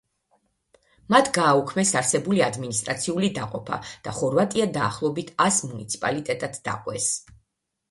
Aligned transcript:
მათ 1.13 1.27
გააუქმეს 1.35 1.91
არსებული 2.01 2.41
ადმინისტრაციული 2.45 3.31
დაყოფა 3.37 3.79
და 4.09 4.15
ხორვატია 4.21 4.69
დაახლოებით 4.81 5.33
ას 5.49 5.63
მუნიციპალიტეტად 5.69 6.61
დაყვეს. 6.73 7.15